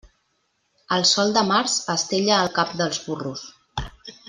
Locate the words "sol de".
1.09-1.43